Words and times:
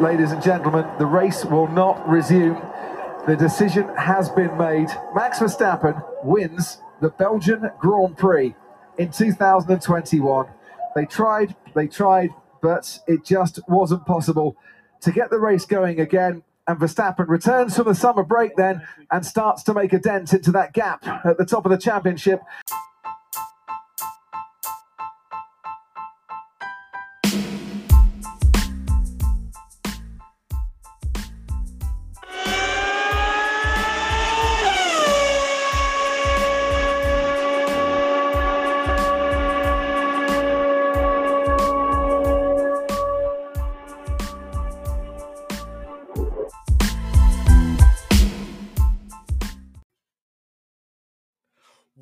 ladies 0.00 0.32
and 0.32 0.42
gentlemen, 0.42 0.86
the 0.98 1.04
race 1.04 1.44
will 1.44 1.68
not 1.68 2.08
resume. 2.08 2.60
The 3.26 3.36
decision 3.36 3.86
has 3.96 4.30
been 4.30 4.56
made. 4.56 4.88
Max 5.14 5.38
Verstappen 5.38 6.02
wins 6.24 6.78
the 7.02 7.10
Belgian 7.10 7.70
Grand 7.78 8.16
Prix 8.16 8.54
in 8.96 9.10
2021. 9.10 10.46
They 10.96 11.04
tried, 11.04 11.54
they 11.74 11.86
tried, 11.86 12.30
but 12.62 12.98
it 13.06 13.24
just 13.24 13.60
wasn't 13.68 14.06
possible 14.06 14.56
to 15.02 15.12
get 15.12 15.28
the 15.28 15.38
race 15.38 15.66
going 15.66 16.00
again. 16.00 16.44
And 16.66 16.78
Verstappen 16.78 17.28
returns 17.28 17.76
from 17.76 17.86
the 17.86 17.94
summer 17.94 18.22
break 18.22 18.56
then 18.56 18.82
and 19.10 19.24
starts 19.24 19.62
to 19.64 19.74
make 19.74 19.92
a 19.92 19.98
dent 19.98 20.32
into 20.32 20.50
that 20.52 20.72
gap 20.72 21.06
at 21.26 21.36
the 21.36 21.44
top 21.44 21.66
of 21.66 21.70
the 21.70 21.78
championship. 21.78 22.40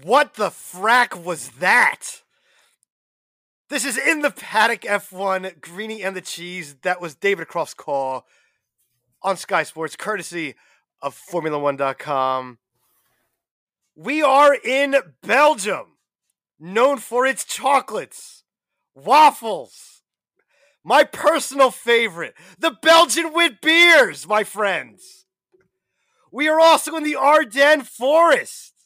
What 0.08 0.36
the 0.36 0.48
frack 0.48 1.22
was 1.22 1.50
that? 1.58 2.22
This 3.68 3.84
is 3.84 3.98
in 3.98 4.22
the 4.22 4.30
paddock 4.30 4.80
F1, 4.80 5.60
Greeny 5.60 6.02
and 6.02 6.16
the 6.16 6.22
Cheese. 6.22 6.76
That 6.80 6.98
was 6.98 7.14
David 7.14 7.48
Croft's 7.48 7.74
call 7.74 8.24
on 9.22 9.36
Sky 9.36 9.64
Sports, 9.64 9.96
courtesy 9.96 10.54
of 11.02 11.14
Formula1.com. 11.14 12.56
We 13.96 14.22
are 14.22 14.54
in 14.54 14.96
Belgium, 15.22 15.98
known 16.58 16.96
for 16.96 17.26
its 17.26 17.44
chocolates, 17.44 18.44
waffles, 18.94 20.00
my 20.82 21.04
personal 21.04 21.70
favorite, 21.70 22.32
the 22.58 22.78
Belgian 22.80 23.34
wit 23.34 23.60
beers, 23.60 24.26
my 24.26 24.42
friends. 24.42 25.26
We 26.32 26.48
are 26.48 26.58
also 26.58 26.96
in 26.96 27.04
the 27.04 27.16
Ardennes 27.16 27.86
Forest 27.88 28.77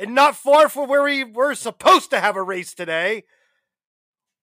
and 0.00 0.14
not 0.14 0.34
far 0.34 0.70
from 0.70 0.88
where 0.88 1.02
we 1.02 1.22
were 1.22 1.54
supposed 1.54 2.08
to 2.10 2.20
have 2.20 2.34
a 2.34 2.42
race 2.42 2.72
today, 2.72 3.24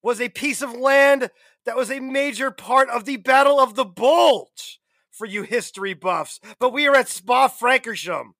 was 0.04 0.22
a 0.22 0.30
piece 0.30 0.62
of 0.62 0.74
land 0.74 1.32
that 1.66 1.76
was 1.76 1.90
a 1.90 2.00
major 2.00 2.52
part 2.52 2.88
of 2.90 3.06
the 3.06 3.18
Battle 3.18 3.60
of 3.60 3.74
the 3.74 3.84
Bulge 3.84 4.80
for 5.10 5.26
you 5.26 5.42
history 5.42 5.96
buffs. 5.96 6.40
But 6.60 6.72
we 6.72 6.88
are 6.88 6.96
at 6.96 7.10
Spa 7.10 7.48
Francorchamps, 7.48 8.34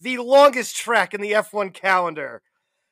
the 0.00 0.18
longest 0.18 0.74
track 0.76 1.14
in 1.14 1.20
the 1.20 1.30
F1 1.32 1.72
calendar, 1.72 2.42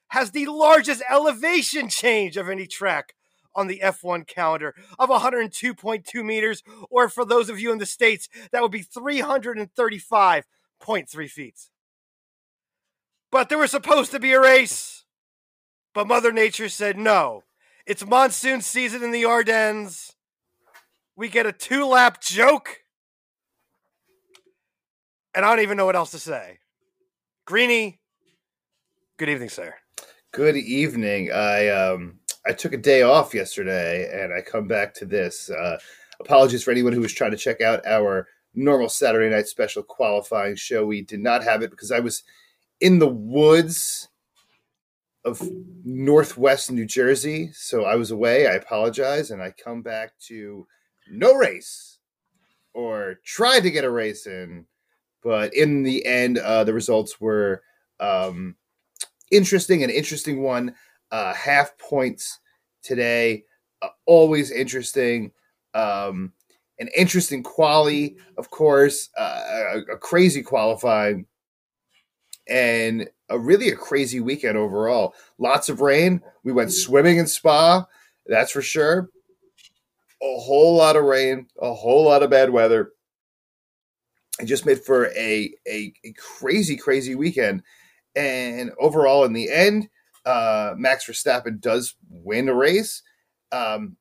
has 0.09 0.31
the 0.31 0.47
largest 0.47 1.03
elevation 1.11 1.89
change 1.89 2.37
of 2.37 2.49
any 2.49 2.69
track 2.69 3.15
on 3.57 3.67
the 3.67 3.81
F1 3.83 4.29
calendar 4.29 4.77
of 5.01 5.09
102.2 5.09 6.25
meters, 6.25 6.63
or 6.91 7.09
for 7.09 7.25
those 7.25 7.51
of 7.51 7.59
you 7.59 7.73
in 7.73 7.79
the 7.79 7.87
States, 7.87 8.29
that 8.53 8.63
would 8.63 8.71
be 8.71 8.85
335.3 8.85 11.31
feet. 11.31 11.71
But 13.35 13.49
there 13.49 13.59
was 13.59 13.73
supposed 13.73 14.13
to 14.13 14.21
be 14.21 14.31
a 14.31 14.41
race. 14.41 15.03
But 15.93 16.07
Mother 16.07 16.31
Nature 16.31 16.69
said 16.69 16.97
no. 16.97 17.43
It's 17.85 18.07
monsoon 18.07 18.61
season 18.61 19.03
in 19.03 19.11
the 19.11 19.25
Ardennes. 19.25 20.13
We 21.17 21.29
get 21.29 21.45
a 21.45 21.51
two 21.51 21.85
lap 21.85 22.21
joke. 22.21 22.85
And 25.35 25.45
I 25.45 25.51
don't 25.51 25.65
even 25.65 25.77
know 25.77 25.85
what 25.85 25.97
else 25.97 26.13
to 26.13 26.21
say. 26.21 26.61
Greeny, 27.45 27.99
good 29.17 29.29
evening, 29.29 29.49
sir. 29.49 29.75
Good 30.31 30.57
evening. 30.57 31.33
I 31.33 31.71
um 31.71 32.21
I 32.47 32.53
took 32.53 32.73
a 32.73 32.79
day 32.79 33.03
off 33.03 33.35
yesterday 33.35 34.09
and 34.13 34.33
I 34.33 34.43
come 34.43 34.69
back 34.69 34.95
to 34.95 35.07
this. 35.07 35.51
Uh, 35.51 35.79
apologies 36.21 36.63
for 36.63 36.71
anyone 36.71 36.93
who 36.93 37.01
was 37.01 37.13
trying 37.13 37.33
to 37.33 37.37
check 37.37 37.61
out 37.61 37.85
our 37.85 38.29
normal 38.55 38.89
Saturday 38.89 39.35
night 39.35 39.49
special 39.49 39.83
qualifying 39.83 40.55
show. 40.55 40.87
We 40.87 41.03
did 41.03 41.19
not 41.19 41.43
have 41.43 41.63
it 41.63 41.73
because 41.73 41.91
I 41.91 41.99
was 41.99 42.23
in 42.85 42.99
the 42.99 43.09
woods 43.09 44.11
of 45.25 45.41
northwest 45.87 46.71
New 46.71 46.85
Jersey. 46.85 47.51
So 47.55 47.85
I 47.85 47.95
was 47.95 48.11
away. 48.11 48.47
I 48.47 48.57
apologize. 48.57 49.31
And 49.31 49.43
I 49.43 49.53
come 49.53 49.81
back 49.81 50.13
to 50.27 50.67
no 51.11 51.35
race 51.35 51.99
or 52.75 53.21
tried 53.25 53.61
to 53.61 53.71
get 53.71 53.85
a 53.85 53.91
race 53.91 54.27
in. 54.27 54.67
But 55.23 55.55
in 55.55 55.83
the 55.83 56.05
end, 56.05 56.37
uh, 56.37 56.65
the 56.65 56.75
results 56.75 57.23
were 57.23 57.63
um, 58.01 58.55
interesting. 59.31 59.83
An 59.83 59.89
interesting 59.89 60.43
one. 60.43 60.75
Uh, 61.11 61.33
half 61.33 61.79
points 61.79 62.39
today. 62.83 63.45
Uh, 63.81 63.89
always 64.05 64.51
interesting. 64.51 65.33
Um, 65.73 66.35
an 66.79 66.91
interesting 66.95 67.43
quality, 67.43 68.19
of 68.37 68.51
course. 68.51 69.09
Uh, 69.17 69.41
a, 69.89 69.93
a 69.93 69.97
crazy 69.97 70.43
qualifying 70.43 71.25
and 72.49 73.09
a 73.29 73.39
really 73.39 73.69
a 73.69 73.77
crazy 73.77 74.21
weekend 74.21 74.57
overall. 74.57 75.15
Lots 75.39 75.69
of 75.69 75.81
rain. 75.81 76.21
We 76.43 76.53
went 76.53 76.73
swimming 76.73 77.19
in 77.19 77.27
Spa, 77.27 77.87
that's 78.27 78.53
for 78.53 78.63
sure. 78.63 79.09
A 80.23 80.39
whole 80.39 80.77
lot 80.77 80.97
of 80.97 81.05
rain, 81.05 81.47
a 81.61 81.75
whole 81.75 82.05
lot 82.05 82.23
of 82.23 82.31
bad 82.31 82.51
weather. 82.51 82.93
It 84.41 84.47
just 84.47 84.67
made 84.67 84.81
for 84.81 85.07
a, 85.09 85.55
a, 85.67 85.93
a 86.05 86.13
crazy, 86.19 86.77
crazy 86.77 87.15
weekend. 87.15 87.63
And 88.17 88.73
overall, 88.79 89.25
in 89.25 89.33
the 89.33 89.51
end, 89.51 89.89
uh, 90.25 90.75
Max 90.77 91.07
Verstappen 91.07 91.61
does 91.61 91.95
win 92.09 92.49
a 92.49 92.55
race. 92.55 93.03
Um, 93.53 93.97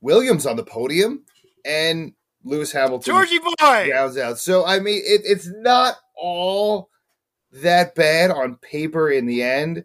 Williams 0.00 0.46
on 0.46 0.56
the 0.56 0.64
podium, 0.64 1.24
and 1.64 2.12
Lewis 2.44 2.72
Hamilton 2.72 3.14
Georgie 3.14 3.38
boy 3.38 3.90
rounds 3.90 4.18
out. 4.18 4.38
So 4.38 4.66
I 4.66 4.80
mean, 4.80 5.00
it, 5.04 5.22
it's 5.24 5.48
not 5.48 5.94
all 6.16 6.90
that 7.52 7.94
bad 7.94 8.30
on 8.30 8.56
paper 8.56 9.10
in 9.10 9.26
the 9.26 9.42
end. 9.42 9.84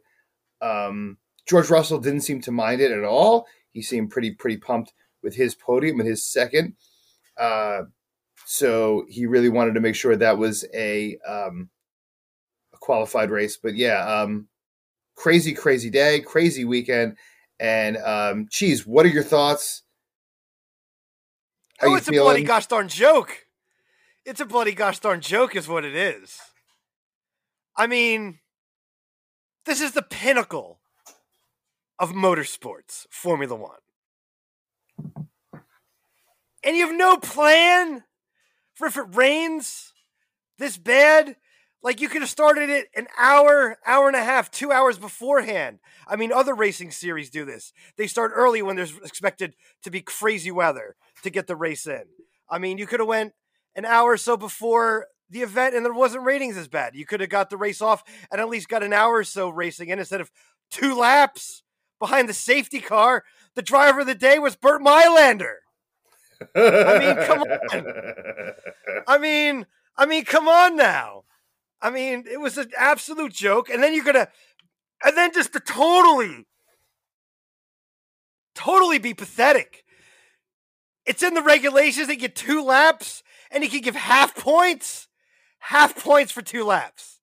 Um, 0.62 1.18
George 1.48 1.70
Russell 1.70 2.00
didn't 2.00 2.22
seem 2.22 2.42
to 2.42 2.52
mind 2.52 2.82
it 2.82 2.92
at 2.92 3.04
all. 3.04 3.48
He 3.72 3.82
seemed 3.82 4.10
pretty 4.10 4.32
pretty 4.32 4.58
pumped 4.58 4.94
with 5.22 5.36
his 5.36 5.56
podium 5.56 6.00
and 6.00 6.08
his 6.08 6.24
second. 6.24 6.74
Uh, 7.38 7.84
so 8.46 9.06
he 9.10 9.26
really 9.26 9.50
wanted 9.50 9.74
to 9.74 9.82
make 9.82 9.96
sure 9.96 10.16
that 10.16 10.38
was 10.38 10.66
a 10.74 11.18
um, 11.28 11.70
a 12.74 12.78
qualified 12.78 13.30
race. 13.30 13.58
But 13.58 13.76
yeah, 13.76 14.00
um, 14.00 14.48
crazy 15.16 15.54
crazy 15.54 15.90
day, 15.90 16.22
crazy 16.22 16.66
weekend. 16.66 17.18
And 17.60 17.98
um, 17.98 18.48
geez, 18.52 18.86
what 18.86 19.06
are 19.06 19.10
your 19.10 19.24
thoughts? 19.24 19.84
How 21.80 21.90
oh, 21.90 21.96
it's 21.96 22.08
feeling? 22.08 22.22
a 22.22 22.24
bloody 22.24 22.44
gosh 22.44 22.68
darn 22.68 22.88
joke. 22.88 23.46
It's 24.26 24.42
a 24.42 24.46
bloody 24.46 24.74
gosh 24.74 25.00
darn 25.00 25.22
joke, 25.22 25.56
is 25.56 25.68
what 25.68 25.86
it 25.86 25.96
is. 25.96 26.40
I 27.78 27.86
mean, 27.86 28.40
this 29.66 29.82
is 29.82 29.92
the 29.92 30.02
pinnacle 30.02 30.80
of 32.00 32.12
motorsports, 32.12 33.06
Formula 33.12 33.56
One. 33.56 35.24
And 36.64 36.76
you 36.76 36.88
have 36.88 36.98
no 36.98 37.18
plan 37.18 38.04
for 38.74 38.88
if 38.88 38.98
it 38.98 39.16
rains 39.16 39.94
this 40.58 40.78
bad. 40.78 41.36
Like 41.84 42.02
you 42.02 42.10
could 42.10 42.24
have 42.24 42.30
started 42.30 42.70
it 42.70 42.88
an 42.96 43.08
hour, 43.18 43.78
hour 43.86 44.08
and 44.08 44.16
a 44.16 44.24
half, 44.24 44.50
two 44.50 44.72
hours 44.72 44.98
beforehand. 44.98 45.78
I 46.08 46.16
mean, 46.16 46.34
other 46.34 46.56
racing 46.56 46.90
series 46.90 47.30
do 47.30 47.46
this. 47.46 47.72
They 47.96 48.08
start 48.08 48.32
early 48.34 48.64
when 48.64 48.76
there's 48.76 48.98
expected 48.98 49.54
to 49.84 49.92
be 49.92 50.02
crazy 50.02 50.50
weather 50.50 50.96
to 51.22 51.30
get 51.30 51.46
the 51.46 51.56
race 51.56 51.86
in. 51.86 52.04
I 52.50 52.58
mean, 52.58 52.80
you 52.80 52.88
could 52.88 53.00
have 53.00 53.08
went 53.08 53.34
an 53.76 53.86
hour 53.86 54.14
or 54.14 54.18
so 54.18 54.36
before 54.36 55.08
the 55.30 55.42
event 55.42 55.76
and 55.76 55.86
there 55.86 55.94
wasn't 55.94 56.24
ratings 56.24 56.58
as 56.58 56.68
bad. 56.68 56.96
You 56.96 57.06
could 57.06 57.20
have 57.20 57.30
got 57.30 57.50
the 57.50 57.58
race 57.58 57.82
off 57.82 58.04
and 58.32 58.40
at 58.40 58.50
least 58.50 58.70
got 58.70 58.84
an 58.84 58.94
hour 58.94 59.16
or 59.16 59.24
so 59.24 59.50
racing 59.50 59.90
in 59.90 60.00
instead 60.00 60.22
of 60.22 60.32
two 60.72 60.96
laps 60.98 61.64
behind 62.00 62.30
the 62.30 62.34
safety 62.34 62.80
car. 62.80 63.24
The 63.56 63.62
driver 63.62 64.02
of 64.02 64.08
the 64.08 64.16
day 64.16 64.40
was 64.40 64.56
Bernd 64.56 64.86
Mayländer. 64.86 65.56
I 66.56 67.00
mean, 67.00 67.26
come 67.26 67.42
on. 67.42 67.84
I 69.08 69.18
mean, 69.18 69.66
I 69.98 70.06
mean, 70.06 70.24
come 70.24 70.48
on 70.48 70.76
now. 70.76 71.24
I 71.82 71.90
mean, 71.90 72.26
it 72.30 72.40
was 72.40 72.58
an 72.58 72.72
absolute 72.78 73.34
joke. 73.34 73.70
And 73.70 73.82
then 73.82 73.94
you're 73.94 74.06
gonna, 74.06 74.28
and 75.04 75.18
then 75.18 75.34
just 75.34 75.54
to 75.54 75.60
totally, 75.60 76.46
totally 78.56 79.00
be 79.00 79.14
pathetic. 79.14 79.84
It's 81.06 81.24
in 81.24 81.34
the 81.34 81.42
regulations. 81.42 82.08
They 82.08 82.18
get 82.18 82.36
two 82.36 82.64
laps, 82.64 83.24
and 83.50 83.64
he 83.64 83.70
can 83.70 83.82
give 83.82 83.96
half 83.96 84.36
points 84.36 85.07
half 85.68 86.02
points 86.02 86.32
for 86.32 86.42
two 86.42 86.64
laps. 86.64 87.20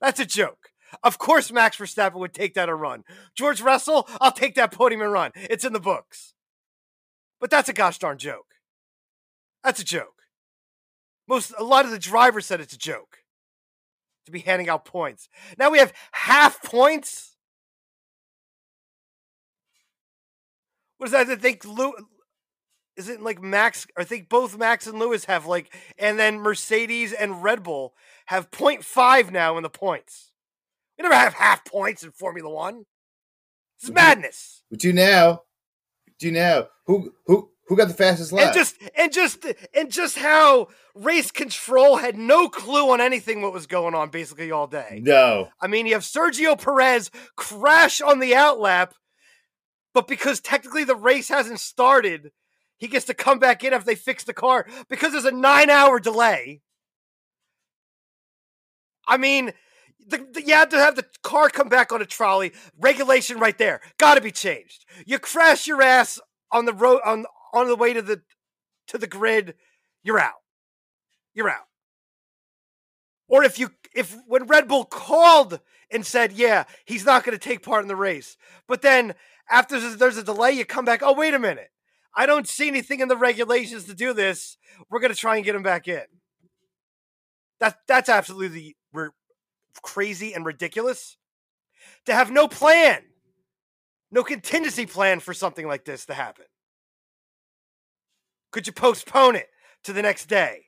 That's 0.00 0.20
a 0.20 0.26
joke. 0.26 0.70
Of 1.02 1.18
course, 1.18 1.50
Max 1.50 1.76
Verstappen 1.76 2.18
would 2.20 2.34
take 2.34 2.54
that 2.54 2.68
a 2.68 2.74
run. 2.74 3.04
George 3.34 3.60
Russell, 3.60 4.08
I'll 4.20 4.32
take 4.32 4.54
that 4.54 4.72
podium 4.72 5.02
and 5.02 5.12
run. 5.12 5.32
It's 5.34 5.64
in 5.64 5.72
the 5.72 5.80
books. 5.80 6.34
But 7.40 7.50
that's 7.50 7.68
a 7.68 7.72
gosh 7.72 7.98
darn 7.98 8.18
joke. 8.18 8.46
That's 9.64 9.80
a 9.80 9.84
joke. 9.84 10.22
Most 11.26 11.52
a 11.58 11.64
lot 11.64 11.84
of 11.84 11.90
the 11.90 11.98
drivers 11.98 12.46
said 12.46 12.60
it's 12.60 12.72
a 12.72 12.78
joke 12.78 13.18
to 14.26 14.32
be 14.32 14.40
handing 14.40 14.68
out 14.68 14.84
points. 14.84 15.28
Now 15.58 15.70
we 15.70 15.78
have 15.78 15.92
half 16.12 16.62
points. 16.62 17.36
What 20.98 21.06
is 21.06 21.12
that? 21.12 21.28
I 21.28 21.36
think 21.36 21.64
is 22.98 23.08
it 23.08 23.22
like 23.22 23.40
Max? 23.40 23.86
I 23.96 24.04
think 24.04 24.28
both 24.28 24.58
Max 24.58 24.86
and 24.86 24.98
Lewis 24.98 25.24
have 25.26 25.46
like, 25.46 25.74
and 25.98 26.18
then 26.18 26.40
Mercedes 26.40 27.12
and 27.12 27.42
Red 27.42 27.62
Bull 27.62 27.94
have 28.26 28.50
0.5 28.50 29.30
now 29.30 29.56
in 29.56 29.62
the 29.62 29.70
points. 29.70 30.32
We 30.98 31.04
never 31.04 31.14
have 31.14 31.34
half 31.34 31.64
points 31.64 32.02
in 32.02 32.10
Formula 32.10 32.50
One. 32.50 32.84
This 33.80 33.88
is 33.88 33.94
madness. 33.94 34.64
We 34.70 34.76
do 34.76 34.92
now. 34.92 35.42
We 36.06 36.14
do 36.18 36.32
now. 36.32 36.66
Who 36.86 37.14
who 37.26 37.50
who 37.68 37.76
got 37.76 37.86
the 37.86 37.94
fastest 37.94 38.32
lap? 38.32 38.46
And 38.46 38.54
just 38.54 38.76
and 38.96 39.12
just 39.12 39.46
and 39.72 39.92
just 39.92 40.18
how 40.18 40.66
race 40.96 41.30
control 41.30 41.98
had 41.98 42.16
no 42.16 42.48
clue 42.48 42.90
on 42.90 43.00
anything 43.00 43.40
what 43.40 43.52
was 43.52 43.68
going 43.68 43.94
on 43.94 44.10
basically 44.10 44.50
all 44.50 44.66
day. 44.66 45.00
no. 45.04 45.50
I 45.60 45.68
mean, 45.68 45.86
you 45.86 45.92
have 45.92 46.02
Sergio 46.02 46.60
Perez 46.60 47.12
crash 47.36 48.00
on 48.00 48.18
the 48.18 48.32
outlap, 48.32 48.90
but 49.94 50.08
because 50.08 50.40
technically 50.40 50.82
the 50.82 50.96
race 50.96 51.28
hasn't 51.28 51.60
started, 51.60 52.32
he 52.78 52.88
gets 52.88 53.04
to 53.06 53.14
come 53.14 53.38
back 53.38 53.62
in 53.64 53.72
after 53.72 53.86
they 53.86 53.94
fix 53.94 54.24
the 54.24 54.32
car 54.32 54.66
because 54.88 55.12
there's 55.12 55.24
a 55.24 55.30
nine 55.32 55.68
hour 55.68 56.00
delay. 56.00 56.62
I 59.06 59.16
mean, 59.16 59.52
the, 60.06 60.18
the, 60.32 60.42
you 60.46 60.54
had 60.54 60.70
to 60.70 60.78
have 60.78 60.96
the 60.96 61.06
car 61.22 61.48
come 61.48 61.68
back 61.68 61.92
on 61.92 62.00
a 62.00 62.06
trolley. 62.06 62.52
Regulation 62.78 63.38
right 63.38 63.56
there. 63.58 63.80
Got 63.98 64.14
to 64.14 64.20
be 64.20 64.30
changed. 64.30 64.84
You 65.06 65.18
crash 65.18 65.66
your 65.66 65.82
ass 65.82 66.20
on 66.52 66.64
the 66.64 66.72
road 66.72 67.00
on 67.04 67.26
on 67.52 67.68
the 67.68 67.76
way 67.76 67.92
to 67.92 68.02
the 68.02 68.22
to 68.88 68.98
the 68.98 69.06
grid. 69.06 69.54
You're 70.02 70.20
out. 70.20 70.40
You're 71.34 71.50
out. 71.50 71.66
Or 73.28 73.44
if 73.44 73.58
you 73.58 73.70
if 73.94 74.16
when 74.26 74.46
Red 74.46 74.68
Bull 74.68 74.84
called 74.84 75.60
and 75.90 76.06
said, 76.06 76.32
"Yeah, 76.32 76.64
he's 76.86 77.04
not 77.04 77.24
going 77.24 77.36
to 77.36 77.42
take 77.42 77.62
part 77.62 77.82
in 77.82 77.88
the 77.88 77.96
race," 77.96 78.36
but 78.66 78.82
then 78.82 79.14
after 79.50 79.80
there's- 79.80 79.96
there's 79.96 80.16
a 80.18 80.22
delay, 80.22 80.52
you 80.52 80.64
come 80.64 80.84
back. 80.84 81.02
Oh, 81.02 81.14
wait 81.14 81.34
a 81.34 81.38
minute. 81.38 81.70
I 82.18 82.26
don't 82.26 82.48
see 82.48 82.66
anything 82.66 82.98
in 82.98 83.06
the 83.06 83.16
regulations 83.16 83.84
to 83.84 83.94
do 83.94 84.12
this. 84.12 84.58
We're 84.90 84.98
going 84.98 85.12
to 85.12 85.16
try 85.16 85.36
and 85.36 85.44
get 85.44 85.54
him 85.54 85.62
back 85.62 85.86
in. 85.86 86.02
That 87.60 87.78
that's 87.86 88.08
absolutely 88.08 88.76
r- 88.92 89.14
crazy 89.82 90.34
and 90.34 90.44
ridiculous. 90.44 91.16
To 92.06 92.14
have 92.14 92.32
no 92.32 92.48
plan, 92.48 93.02
no 94.10 94.24
contingency 94.24 94.84
plan 94.84 95.20
for 95.20 95.32
something 95.32 95.68
like 95.68 95.84
this 95.84 96.06
to 96.06 96.14
happen. 96.14 96.46
Could 98.50 98.66
you 98.66 98.72
postpone 98.72 99.36
it 99.36 99.46
to 99.84 99.92
the 99.92 100.02
next 100.02 100.26
day? 100.26 100.66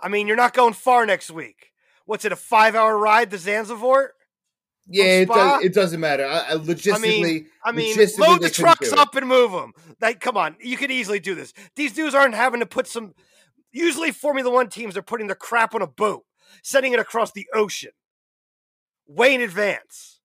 I 0.00 0.08
mean, 0.08 0.26
you're 0.26 0.36
not 0.36 0.52
going 0.52 0.74
far 0.74 1.06
next 1.06 1.30
week. 1.30 1.70
What's 2.06 2.24
it, 2.24 2.32
a 2.32 2.36
five 2.36 2.74
hour 2.74 2.98
ride 2.98 3.30
to 3.30 3.38
Zanzibar? 3.38 4.14
Yeah, 4.90 5.04
it, 5.04 5.28
does, 5.28 5.64
it 5.64 5.74
doesn't 5.74 6.00
matter. 6.00 6.26
I, 6.26 6.38
I 6.38 6.52
logistically, 6.54 7.46
I 7.62 7.72
mean, 7.72 7.94
logistically, 7.96 8.18
load 8.18 8.40
the 8.42 8.50
trucks 8.50 8.92
up 8.92 9.14
and 9.16 9.28
move 9.28 9.52
them. 9.52 9.74
Like, 10.00 10.20
come 10.20 10.36
on, 10.36 10.56
you 10.60 10.76
could 10.76 10.90
easily 10.90 11.20
do 11.20 11.34
this. 11.34 11.52
These 11.76 11.92
dudes 11.92 12.14
aren't 12.14 12.34
having 12.34 12.60
to 12.60 12.66
put 12.66 12.86
some. 12.86 13.14
Usually, 13.70 14.12
Formula 14.12 14.50
One 14.50 14.68
teams 14.68 14.96
are 14.96 15.02
putting 15.02 15.26
their 15.26 15.36
crap 15.36 15.74
on 15.74 15.82
a 15.82 15.86
boat, 15.86 16.24
sending 16.62 16.94
it 16.94 16.98
across 17.00 17.32
the 17.32 17.46
ocean, 17.54 17.90
way 19.06 19.34
in 19.34 19.42
advance. 19.42 20.20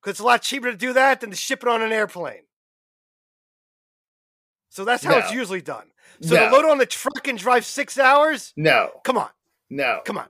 Because 0.00 0.12
it's 0.12 0.20
a 0.20 0.24
lot 0.24 0.40
cheaper 0.40 0.70
to 0.70 0.76
do 0.76 0.92
that 0.94 1.20
than 1.20 1.30
to 1.30 1.36
ship 1.36 1.62
it 1.62 1.68
on 1.68 1.82
an 1.82 1.92
airplane. 1.92 2.42
So 4.70 4.84
that's 4.84 5.04
how 5.04 5.18
it's 5.18 5.32
usually 5.32 5.62
done. 5.62 5.86
So 6.20 6.34
No. 6.34 6.48
to 6.48 6.56
load 6.56 6.64
on 6.64 6.78
the 6.78 6.86
truck 6.86 7.26
and 7.28 7.38
drive 7.38 7.64
six 7.64 7.98
hours? 7.98 8.52
No, 8.56 8.90
Come 9.04 9.18
on, 9.18 9.30
no, 9.70 10.00
come 10.04 10.18
on. 10.18 10.28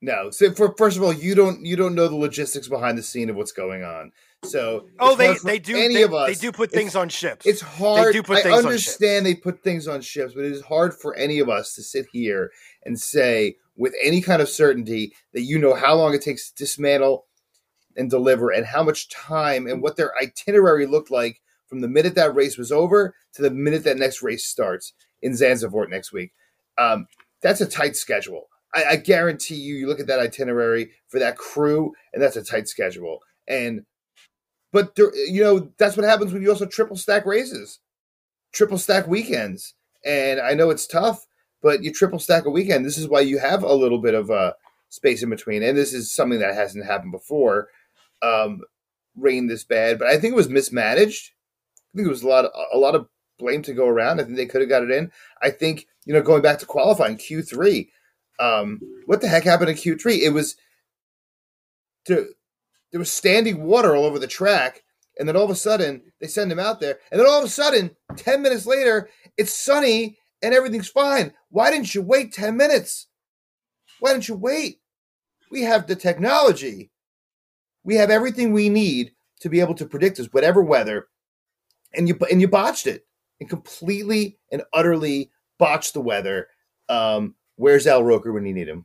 No. 0.00 0.30
So 0.30 0.52
for 0.52 0.74
first 0.76 0.96
of 0.96 1.02
all, 1.02 1.12
you 1.12 1.34
don't 1.34 1.64
you 1.64 1.76
don't 1.76 1.94
know 1.94 2.08
the 2.08 2.16
logistics 2.16 2.68
behind 2.68 2.98
the 2.98 3.02
scene 3.02 3.30
of 3.30 3.36
what's 3.36 3.52
going 3.52 3.82
on. 3.82 4.12
So 4.44 4.86
Oh, 4.98 5.16
they 5.16 5.34
they 5.44 5.58
do 5.58 5.76
any 5.76 5.94
they, 5.94 6.02
of 6.02 6.14
us. 6.14 6.28
they 6.28 6.34
do 6.34 6.52
put 6.52 6.70
things 6.70 6.94
on 6.94 7.08
ships. 7.08 7.46
It's 7.46 7.60
hard. 7.60 8.12
do 8.12 8.22
put 8.22 8.38
I 8.38 8.42
things 8.42 8.64
understand 8.64 9.24
they 9.26 9.34
put 9.34 9.62
things 9.62 9.88
on 9.88 10.00
ships, 10.02 10.34
but 10.34 10.44
it 10.44 10.52
is 10.52 10.62
hard 10.62 10.94
for 10.94 11.14
any 11.16 11.38
of 11.38 11.48
us 11.48 11.74
to 11.74 11.82
sit 11.82 12.06
here 12.12 12.50
and 12.84 12.98
say 13.00 13.56
with 13.76 13.94
any 14.02 14.20
kind 14.20 14.40
of 14.42 14.48
certainty 14.48 15.12
that 15.32 15.42
you 15.42 15.58
know 15.58 15.74
how 15.74 15.94
long 15.94 16.14
it 16.14 16.22
takes 16.22 16.50
to 16.50 16.54
dismantle 16.56 17.26
and 17.96 18.10
deliver 18.10 18.50
and 18.50 18.66
how 18.66 18.82
much 18.82 19.08
time 19.08 19.66
and 19.66 19.82
what 19.82 19.96
their 19.96 20.12
itinerary 20.22 20.86
looked 20.86 21.10
like 21.10 21.40
from 21.66 21.80
the 21.80 21.88
minute 21.88 22.14
that 22.14 22.34
race 22.34 22.56
was 22.56 22.70
over 22.70 23.14
to 23.34 23.42
the 23.42 23.50
minute 23.50 23.84
that 23.84 23.96
next 23.96 24.22
race 24.22 24.46
starts 24.46 24.92
in 25.22 25.34
Zanzibar 25.34 25.86
next 25.88 26.12
week. 26.12 26.32
Um, 26.78 27.06
that's 27.42 27.60
a 27.60 27.66
tight 27.66 27.96
schedule. 27.96 28.48
I, 28.74 28.84
I 28.84 28.96
guarantee 28.96 29.56
you, 29.56 29.74
you 29.74 29.86
look 29.86 30.00
at 30.00 30.06
that 30.06 30.20
itinerary 30.20 30.90
for 31.08 31.18
that 31.18 31.36
crew, 31.36 31.92
and 32.12 32.22
that's 32.22 32.36
a 32.36 32.44
tight 32.44 32.68
schedule. 32.68 33.20
And 33.48 33.84
but 34.72 34.94
there, 34.96 35.14
you 35.14 35.42
know 35.42 35.72
that's 35.78 35.96
what 35.96 36.04
happens 36.04 36.32
when 36.32 36.42
you 36.42 36.50
also 36.50 36.66
triple 36.66 36.96
stack 36.96 37.26
races, 37.26 37.80
triple 38.52 38.78
stack 38.78 39.06
weekends. 39.06 39.74
And 40.04 40.40
I 40.40 40.54
know 40.54 40.70
it's 40.70 40.86
tough, 40.86 41.26
but 41.62 41.82
you 41.82 41.92
triple 41.92 42.18
stack 42.18 42.44
a 42.44 42.50
weekend. 42.50 42.84
This 42.84 42.98
is 42.98 43.08
why 43.08 43.20
you 43.20 43.38
have 43.38 43.62
a 43.62 43.74
little 43.74 43.98
bit 43.98 44.14
of 44.14 44.30
a 44.30 44.54
space 44.88 45.22
in 45.22 45.30
between, 45.30 45.62
and 45.62 45.76
this 45.76 45.92
is 45.92 46.14
something 46.14 46.38
that 46.40 46.54
hasn't 46.54 46.86
happened 46.86 47.12
before. 47.12 47.68
Um, 48.22 48.60
rain 49.16 49.46
this 49.46 49.64
bad, 49.64 49.98
but 49.98 50.08
I 50.08 50.18
think 50.18 50.32
it 50.32 50.36
was 50.36 50.48
mismanaged. 50.48 51.32
I 51.94 51.96
think 51.96 52.06
it 52.06 52.10
was 52.10 52.22
a 52.22 52.28
lot 52.28 52.44
of 52.44 52.52
a 52.72 52.78
lot 52.78 52.94
of 52.94 53.08
blame 53.38 53.62
to 53.62 53.72
go 53.72 53.86
around. 53.86 54.20
I 54.20 54.24
think 54.24 54.36
they 54.36 54.46
could 54.46 54.60
have 54.60 54.70
got 54.70 54.82
it 54.82 54.90
in. 54.90 55.10
I 55.42 55.50
think 55.50 55.86
you 56.04 56.12
know 56.12 56.22
going 56.22 56.42
back 56.42 56.58
to 56.60 56.66
qualifying 56.66 57.16
Q 57.16 57.42
three. 57.42 57.90
Um, 58.38 58.80
what 59.06 59.20
the 59.20 59.28
heck 59.28 59.44
happened 59.44 59.70
in 59.70 59.76
Q 59.76 59.96
three? 59.96 60.24
It 60.24 60.32
was 60.32 60.56
to 62.06 62.28
there 62.92 62.98
was 62.98 63.12
standing 63.12 63.64
water 63.64 63.94
all 63.96 64.04
over 64.04 64.18
the 64.18 64.26
track, 64.26 64.82
and 65.18 65.28
then 65.28 65.36
all 65.36 65.44
of 65.44 65.50
a 65.50 65.54
sudden 65.54 66.02
they 66.20 66.26
send 66.26 66.52
him 66.52 66.58
out 66.58 66.80
there, 66.80 66.98
and 67.10 67.20
then 67.20 67.26
all 67.26 67.38
of 67.38 67.44
a 67.44 67.48
sudden, 67.48 67.96
ten 68.16 68.42
minutes 68.42 68.66
later, 68.66 69.08
it's 69.36 69.58
sunny 69.58 70.18
and 70.42 70.54
everything's 70.54 70.88
fine. 70.88 71.32
Why 71.48 71.70
didn't 71.70 71.94
you 71.94 72.02
wait 72.02 72.32
ten 72.32 72.56
minutes? 72.56 73.06
Why 74.00 74.12
didn't 74.12 74.28
you 74.28 74.36
wait? 74.36 74.80
We 75.50 75.62
have 75.62 75.86
the 75.86 75.96
technology. 75.96 76.90
We 77.84 77.94
have 77.96 78.10
everything 78.10 78.52
we 78.52 78.68
need 78.68 79.12
to 79.40 79.48
be 79.48 79.60
able 79.60 79.74
to 79.74 79.86
predict 79.86 80.16
this, 80.16 80.26
whatever 80.32 80.62
weather, 80.62 81.06
and 81.94 82.08
you 82.08 82.18
and 82.30 82.40
you 82.40 82.48
botched 82.48 82.86
it 82.86 83.06
and 83.40 83.48
completely 83.48 84.38
and 84.50 84.62
utterly 84.72 85.30
botched 85.58 85.94
the 85.94 86.00
weather. 86.00 86.48
Um, 86.88 87.34
where's 87.56 87.86
Al 87.86 88.04
Roker 88.04 88.32
when 88.32 88.46
you 88.46 88.54
need 88.54 88.68
him? 88.68 88.84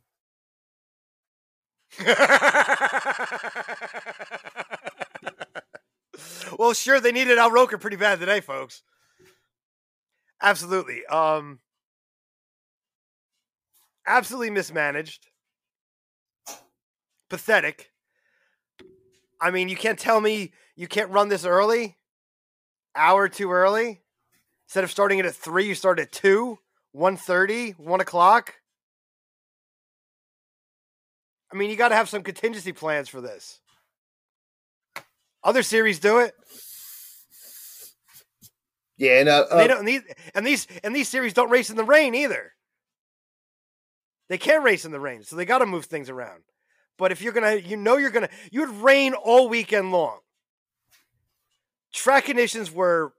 well, 6.58 6.74
sure, 6.74 7.00
they 7.00 7.12
needed 7.12 7.38
Al 7.38 7.52
Roker 7.52 7.78
pretty 7.78 7.98
bad 7.98 8.20
today, 8.20 8.42
folks. 8.42 8.82
Absolutely. 10.42 11.06
Um 11.06 11.60
absolutely 14.08 14.50
mismanaged. 14.50 15.28
Pathetic. 17.30 17.92
I 19.40 19.52
mean, 19.52 19.70
you 19.70 19.76
can't 19.76 20.00
tell 20.00 20.22
me 20.22 20.54
you 20.76 20.88
can't 20.88 21.12
run 21.12 21.30
this 21.30 21.46
early? 21.46 21.98
Hour 22.96 23.30
too 23.30 23.52
early? 23.52 24.02
Instead 24.68 24.84
of 24.84 24.92
starting 24.92 25.20
it 25.20 25.26
at 25.26 25.36
three, 25.36 25.68
you 25.68 25.76
start 25.76 26.00
at 26.00 26.12
two, 26.12 26.58
1.30, 26.96 27.78
1 27.78 28.02
o'clock. 28.02 28.56
I 31.52 31.56
mean, 31.56 31.70
you 31.70 31.76
got 31.76 31.90
to 31.90 31.96
have 31.96 32.10
some 32.10 32.24
contingency 32.24 32.72
plans 32.72 33.10
for 33.10 33.22
this. 33.22 33.60
Other 35.44 35.64
series 35.64 36.00
do 36.00 36.20
it. 36.20 36.34
Yeah, 38.98 39.20
and 39.20 39.30
uh, 39.30 39.46
And 39.50 39.60
they 39.60 39.64
uh, 39.66 39.68
don't. 39.68 39.80
And 39.80 39.88
these 39.88 40.02
and 40.36 40.46
these 40.46 40.68
and 40.84 40.96
these 40.96 41.10
series 41.10 41.34
don't 41.34 41.50
race 41.50 41.70
in 41.70 41.76
the 41.76 41.84
rain 41.84 42.14
either. 42.14 42.54
They 44.30 44.38
can't 44.38 44.64
race 44.64 44.86
in 44.86 44.92
the 44.92 45.00
rain, 45.00 45.24
so 45.24 45.36
they 45.36 45.46
got 45.46 45.58
to 45.58 45.66
move 45.66 45.86
things 45.86 46.10
around. 46.10 46.44
But 46.98 47.12
if 47.12 47.22
you're 47.22 47.34
gonna, 47.34 47.56
you 47.56 47.78
know, 47.78 47.98
you're 47.98 48.12
gonna, 48.12 48.30
you 48.52 48.62
would 48.62 48.84
rain 48.84 49.14
all 49.14 49.50
weekend 49.50 49.92
long. 49.92 50.20
Track 51.92 52.26
conditions 52.26 52.72
were 52.72 53.14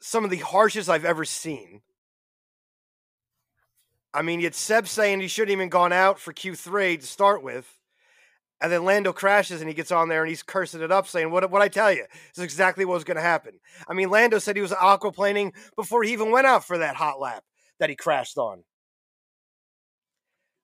some 0.00 0.24
of 0.24 0.30
the 0.30 0.36
harshest 0.36 0.90
I've 0.90 1.06
ever 1.06 1.24
seen. 1.24 1.80
I 4.14 4.22
mean, 4.22 4.40
you 4.40 4.46
had 4.46 4.54
Seb 4.54 4.86
saying 4.86 5.20
he 5.20 5.28
shouldn't 5.28 5.52
even 5.52 5.68
gone 5.68 5.92
out 5.92 6.18
for 6.18 6.32
Q3 6.32 7.00
to 7.00 7.06
start 7.06 7.42
with. 7.42 7.78
And 8.60 8.70
then 8.70 8.84
Lando 8.84 9.12
crashes 9.12 9.60
and 9.60 9.68
he 9.68 9.74
gets 9.74 9.90
on 9.90 10.08
there 10.08 10.22
and 10.22 10.28
he's 10.28 10.42
cursing 10.42 10.82
it 10.82 10.92
up, 10.92 11.08
saying, 11.08 11.30
What 11.30 11.50
what 11.50 11.62
I 11.62 11.68
tell 11.68 11.92
you? 11.92 12.04
This 12.28 12.38
is 12.38 12.44
exactly 12.44 12.84
what 12.84 12.94
was 12.94 13.04
gonna 13.04 13.20
happen. 13.20 13.58
I 13.88 13.94
mean, 13.94 14.08
Lando 14.08 14.38
said 14.38 14.54
he 14.54 14.62
was 14.62 14.70
aquaplaning 14.70 15.52
before 15.74 16.04
he 16.04 16.12
even 16.12 16.30
went 16.30 16.46
out 16.46 16.64
for 16.64 16.78
that 16.78 16.94
hot 16.94 17.18
lap 17.18 17.42
that 17.80 17.90
he 17.90 17.96
crashed 17.96 18.38
on. 18.38 18.62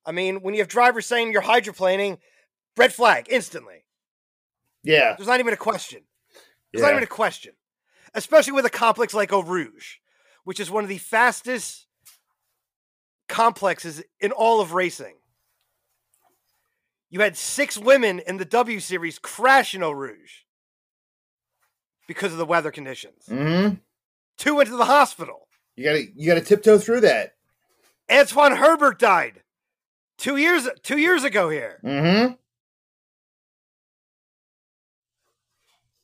I 0.07 0.13
mean, 0.13 0.43
when 0.43 0.55
you 0.55 0.61
have 0.61 0.69
drivers 0.69 1.07
saying 1.07 1.33
you're 1.33 1.43
hydroplaning, 1.43 2.19
red 2.77 2.93
flag 2.93 3.27
instantly. 3.29 3.85
yeah, 4.85 5.15
There's 5.17 5.29
not 5.29 5.41
even 5.41 5.53
a 5.53 5.57
question. 5.57 6.03
There's 6.73 6.83
yeah. 6.83 6.87
not 6.87 6.93
even 6.93 7.03
a 7.03 7.09
question. 7.09 7.55
Especially 8.15 8.53
with 8.53 8.65
a 8.65 8.71
complex 8.71 9.13
like 9.13 9.33
Eau 9.33 9.43
Rouge, 9.43 9.97
which 10.45 10.61
is 10.61 10.71
one 10.71 10.85
of 10.85 10.89
the 10.89 10.99
fastest 10.99 11.88
complexes 13.29 14.03
in 14.21 14.33
all 14.33 14.61
of 14.61 14.73
racing. 14.73 15.15
You 17.11 17.21
had 17.21 17.37
six 17.37 17.79
women 17.79 18.21
in 18.21 18.37
the 18.37 18.45
W 18.45 18.81
Series 18.81 19.19
crash 19.19 19.75
in 19.75 19.83
Eau 19.83 19.93
Rouge 19.93 20.43
because 22.07 22.33
of 22.33 22.39
the 22.39 22.45
weather 22.47 22.71
conditions. 22.71 23.27
hmm 23.27 23.69
Two 24.37 24.55
went 24.55 24.69
to 24.69 24.77
the 24.77 24.85
hospital. 24.85 25.49
You 25.77 25.85
gotta 25.85 26.05
you 26.15 26.27
gotta 26.27 26.41
tiptoe 26.41 26.79
through 26.79 27.01
that. 27.01 27.35
Anthoine 28.11 28.57
Hubert 28.57 28.99
died 28.99 29.43
two 30.17 30.37
years 30.37 30.69
two 30.83 30.99
years 30.99 31.25
ago 31.25 31.49
here. 31.49 31.81
Mm-hmm. 31.85 32.35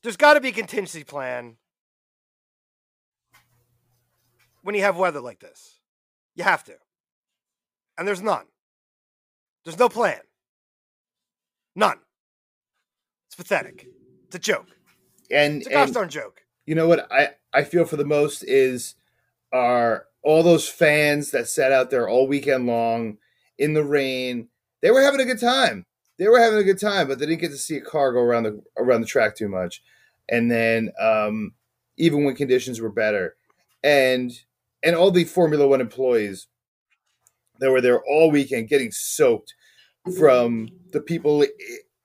There's 0.03 0.17
got 0.17 0.35
to 0.35 0.41
be 0.41 0.49
a 0.49 0.53
contingency 0.53 1.03
plan 1.03 1.57
when 4.61 4.75
you 4.75 4.81
have 4.81 4.97
weather 4.97 5.19
like 5.19 5.39
this. 5.39 5.79
You 6.35 6.43
have 6.43 6.63
to. 6.65 6.75
And 7.97 8.07
there's 8.07 8.21
none. 8.21 8.45
There's 9.63 9.79
no 9.79 9.89
plan. 9.89 10.19
None. 11.75 11.97
It's 13.27 13.35
pathetic. 13.35 13.87
It's 14.27 14.35
a 14.35 14.39
joke. 14.39 14.67
And, 15.31 15.61
It's 15.61 15.69
a 15.69 15.77
and 15.77 15.93
darn 15.93 16.09
joke. 16.09 16.41
you 16.65 16.75
know 16.75 16.87
what 16.87 17.11
I, 17.11 17.29
I 17.53 17.63
feel 17.63 17.85
for 17.85 17.95
the 17.95 18.05
most 18.05 18.43
is 18.43 18.95
are 19.51 20.05
all 20.23 20.43
those 20.43 20.67
fans 20.67 21.31
that 21.31 21.47
sat 21.47 21.71
out 21.71 21.89
there 21.89 22.07
all 22.07 22.27
weekend 22.27 22.67
long 22.67 23.17
in 23.57 23.73
the 23.73 23.83
rain. 23.83 24.49
They 24.81 24.91
were 24.91 25.01
having 25.01 25.21
a 25.21 25.25
good 25.25 25.39
time. 25.39 25.85
They 26.17 26.27
were 26.27 26.39
having 26.39 26.59
a 26.59 26.63
good 26.63 26.79
time, 26.79 27.07
but 27.07 27.19
they 27.19 27.25
didn't 27.25 27.41
get 27.41 27.51
to 27.51 27.57
see 27.57 27.77
a 27.77 27.81
car 27.81 28.13
go 28.13 28.19
around 28.19 28.43
the 28.43 28.61
around 28.77 29.01
the 29.01 29.07
track 29.07 29.35
too 29.35 29.49
much. 29.49 29.81
And 30.29 30.49
then 30.49 30.91
um, 30.99 31.53
even 31.97 32.23
when 32.23 32.35
conditions 32.35 32.79
were 32.79 32.91
better, 32.91 33.35
and 33.83 34.31
and 34.83 34.95
all 34.95 35.11
the 35.11 35.25
Formula 35.25 35.67
One 35.67 35.81
employees 35.81 36.47
that 37.59 37.71
were 37.71 37.81
there 37.81 38.01
all 38.03 38.31
weekend 38.31 38.69
getting 38.69 38.91
soaked 38.91 39.53
from 40.17 40.69
the 40.91 41.01
people 41.01 41.45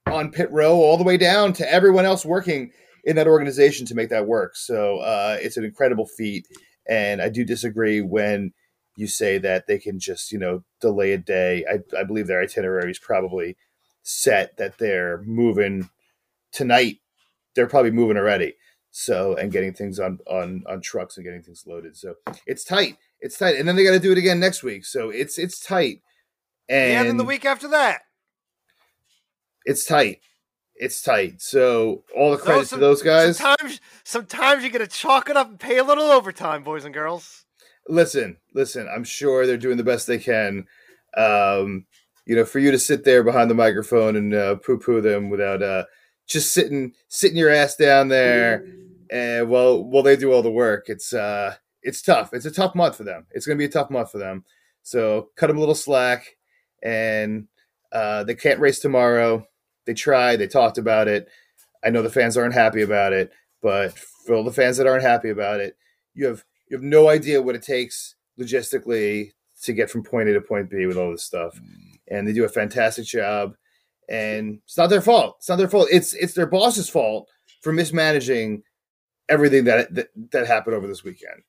on 0.06 0.30
pit 0.30 0.50
row 0.50 0.74
all 0.76 0.96
the 0.96 1.04
way 1.04 1.16
down 1.16 1.52
to 1.52 1.72
everyone 1.72 2.04
else 2.04 2.24
working 2.24 2.72
in 3.04 3.16
that 3.16 3.26
organization 3.26 3.86
to 3.86 3.94
make 3.94 4.10
that 4.10 4.26
work. 4.26 4.56
So 4.56 4.98
uh, 4.98 5.38
it's 5.40 5.56
an 5.56 5.64
incredible 5.64 6.06
feat, 6.06 6.46
and 6.88 7.22
I 7.22 7.28
do 7.28 7.44
disagree 7.44 8.00
when 8.00 8.52
you 8.96 9.06
say 9.06 9.38
that 9.38 9.66
they 9.66 9.78
can 9.78 9.98
just 9.98 10.32
you 10.32 10.38
know 10.38 10.64
delay 10.80 11.12
a 11.12 11.18
day. 11.18 11.64
I, 11.70 11.98
I 11.98 12.04
believe 12.04 12.26
their 12.26 12.42
itinerary 12.42 12.90
is 12.90 12.98
probably 12.98 13.56
set 14.02 14.56
that 14.56 14.78
they're 14.78 15.22
moving 15.24 15.90
tonight. 16.52 16.98
They're 17.54 17.66
probably 17.66 17.90
moving 17.90 18.16
already. 18.16 18.54
So 18.90 19.36
and 19.36 19.52
getting 19.52 19.72
things 19.72 20.00
on 20.00 20.18
on 20.26 20.64
on 20.68 20.80
trucks 20.80 21.16
and 21.16 21.24
getting 21.24 21.42
things 21.42 21.64
loaded. 21.66 21.96
So 21.96 22.14
it's 22.46 22.64
tight. 22.64 22.96
It's 23.20 23.36
tight, 23.38 23.56
and 23.56 23.68
then 23.68 23.76
they 23.76 23.84
got 23.84 23.90
to 23.92 23.98
do 24.00 24.12
it 24.12 24.18
again 24.18 24.40
next 24.40 24.62
week. 24.62 24.84
So 24.84 25.10
it's 25.10 25.38
it's 25.38 25.60
tight. 25.60 26.02
And 26.68 26.92
And 27.00 27.08
then 27.08 27.16
the 27.16 27.24
week 27.24 27.44
after 27.44 27.68
that. 27.68 28.02
it's 29.64 29.84
tight. 29.84 30.20
It's 30.76 31.02
tight. 31.02 31.42
So 31.42 32.04
all 32.16 32.30
the 32.30 32.38
credit 32.38 32.68
some- 32.68 32.78
to 32.78 32.84
those 32.84 33.02
guys. 33.02 33.36
Sometimes, 33.36 33.80
sometimes 34.04 34.64
you 34.64 34.70
got 34.70 34.78
to 34.78 34.86
chalk 34.86 35.28
it 35.28 35.36
up 35.36 35.48
and 35.50 35.60
pay 35.60 35.78
a 35.78 35.84
little 35.84 36.04
overtime, 36.10 36.62
boys 36.62 36.84
and 36.84 36.94
girls. 36.94 37.44
listen, 37.88 38.36
listen. 38.54 38.88
I'm 38.88 39.04
sure 39.04 39.46
they're 39.46 39.56
doing 39.56 39.76
the 39.76 39.84
best 39.84 40.06
they 40.06 40.18
can. 40.18 40.66
Um, 41.16 41.86
you 42.24 42.36
know, 42.36 42.44
for 42.44 42.60
you 42.60 42.70
to 42.70 42.78
sit 42.78 43.04
there 43.04 43.22
behind 43.24 43.50
the 43.50 43.54
microphone 43.54 44.14
and 44.16 44.32
uh, 44.32 44.54
poo-poo 44.56 45.00
them 45.00 45.28
without 45.28 45.62
uh, 45.62 45.84
just 46.26 46.52
sitting 46.52 46.92
sitting 47.08 47.36
your 47.36 47.50
ass 47.50 47.74
down 47.76 48.08
there, 48.08 48.64
and 49.10 49.50
well, 49.50 49.82
while 49.82 50.04
they 50.04 50.16
do 50.16 50.32
all 50.32 50.42
the 50.42 50.50
work, 50.50 50.84
it's 50.88 51.12
uh, 51.12 51.56
it's 51.82 52.02
tough. 52.02 52.32
It's 52.32 52.46
a 52.46 52.50
tough 52.50 52.74
month 52.74 52.96
for 52.96 53.04
them. 53.04 53.26
It's 53.30 53.46
going 53.46 53.56
to 53.56 53.62
be 53.62 53.66
a 53.66 53.72
tough 53.72 53.90
month 53.90 54.10
for 54.10 54.18
them. 54.18 54.44
So 54.82 55.30
cut 55.36 55.48
them 55.48 55.56
a 55.56 55.60
little 55.60 55.74
slack, 55.74 56.36
and 56.82 57.48
uh, 57.92 58.24
they 58.24 58.34
can't 58.34 58.60
race 58.60 58.78
tomorrow. 58.80 59.46
They 59.86 59.94
tried. 59.94 60.36
They 60.36 60.46
talked 60.46 60.78
about 60.78 61.08
it. 61.08 61.28
I 61.84 61.90
know 61.90 62.02
the 62.02 62.10
fans 62.10 62.36
aren't 62.36 62.54
happy 62.54 62.82
about 62.82 63.12
it, 63.12 63.30
but 63.62 63.98
for 63.98 64.34
all 64.34 64.44
the 64.44 64.52
fans 64.52 64.76
that 64.76 64.86
aren't 64.86 65.02
happy 65.02 65.30
about 65.30 65.60
it, 65.60 65.76
you 66.14 66.26
have 66.26 66.44
you 66.68 66.76
have 66.76 66.84
no 66.84 67.08
idea 67.08 67.42
what 67.42 67.54
it 67.54 67.62
takes 67.62 68.14
logistically 68.38 69.32
to 69.62 69.72
get 69.72 69.90
from 69.90 70.02
point 70.02 70.28
A 70.28 70.32
to 70.34 70.40
point 70.40 70.70
B 70.70 70.86
with 70.86 70.96
all 70.96 71.10
this 71.10 71.24
stuff. 71.24 71.58
And 72.08 72.26
they 72.26 72.32
do 72.32 72.44
a 72.44 72.48
fantastic 72.48 73.04
job. 73.06 73.54
And 74.08 74.60
it's 74.64 74.76
not 74.76 74.88
their 74.88 75.00
fault. 75.00 75.36
It's 75.38 75.48
not 75.48 75.56
their 75.56 75.68
fault. 75.68 75.88
It's 75.90 76.14
it's 76.14 76.34
their 76.34 76.46
boss's 76.46 76.88
fault 76.88 77.28
for 77.60 77.72
mismanaging 77.72 78.62
everything 79.28 79.64
that 79.64 79.94
that, 79.94 80.08
that 80.32 80.46
happened 80.46 80.74
over 80.74 80.86
this 80.86 81.04
weekend. 81.04 81.42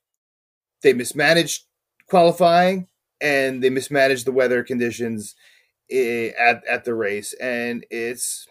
They 0.82 0.92
mismanaged 0.92 1.64
qualifying 2.08 2.88
and 3.20 3.62
they 3.62 3.70
mismanaged 3.70 4.26
the 4.26 4.32
weather 4.32 4.62
conditions 4.62 5.34
eh, 5.90 6.30
at 6.38 6.66
at 6.66 6.84
the 6.84 6.94
race, 6.94 7.32
and 7.34 7.86
it's 7.90 8.46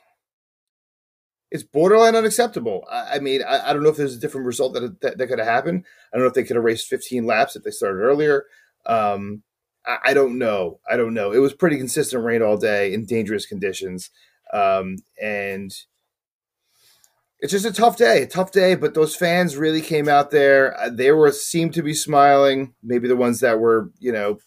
it's 1.52 1.64
borderline 1.64 2.16
unacceptable. 2.16 2.86
I, 2.90 3.16
I 3.16 3.20
mean, 3.20 3.42
I, 3.44 3.70
I 3.70 3.74
don't 3.74 3.84
know 3.84 3.90
if 3.90 3.98
there's 3.98 4.16
a 4.16 4.20
different 4.20 4.48
result 4.48 4.74
that 4.74 5.02
that, 5.02 5.18
that 5.18 5.28
could 5.28 5.40
have 5.40 5.48
happened. 5.48 5.86
I 6.12 6.18
don't 6.18 6.24
know 6.24 6.30
if 6.30 6.34
they 6.34 6.44
could 6.44 6.56
have 6.56 6.66
raced 6.66 6.88
15 6.88 7.26
laps 7.26 7.56
if 7.56 7.64
they 7.64 7.72
started 7.72 8.00
earlier. 8.00 8.46
Um, 8.86 9.44
I, 9.86 9.98
I 10.06 10.14
don't 10.14 10.40
know. 10.40 10.80
I 10.90 10.96
don't 10.96 11.14
know. 11.14 11.34
It 11.34 11.40
was 11.40 11.54
pretty 11.54 11.78
consistent 11.78 12.24
rain 12.24 12.42
all 12.42 12.58
day 12.58 12.94
in 12.94 13.06
dangerous 13.06 13.46
conditions, 13.46 14.10
um, 14.54 14.96
and 15.22 15.72
it's 17.42 17.52
just 17.52 17.66
a 17.66 17.74
tough 17.74 17.98
day. 17.98 18.24
A 18.24 18.28
tough 18.28 18.52
day. 18.52 18.76
But 18.76 18.94
those 18.94 19.16
fans 19.16 19.58
really 19.58 19.82
came 19.82 20.08
out 20.08 20.32
there. 20.32 20.80
Uh, 20.80 20.90
They 20.90 21.12
were 21.12 21.32
seemed 21.32 21.74
to 21.74 21.84
be 21.84 21.94
smiling. 21.94 22.74
Maybe 22.84 23.08
the 23.08 23.16
ones 23.16 23.40
that 23.40 23.60
were, 23.60 23.92
you 24.00 24.12
know, 24.12 24.40